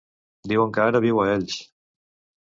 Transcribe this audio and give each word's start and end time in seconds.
Diuen 0.51 0.71
que 0.77 0.81
ara 0.85 1.01
viu 1.03 1.21
a 1.23 1.25
Elx. 1.33 1.59